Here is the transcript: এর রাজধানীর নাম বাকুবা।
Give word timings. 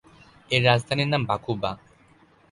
এর 0.51 0.61
রাজধানীর 0.65 1.09
নাম 1.09 1.23
বাকুবা। 1.25 1.71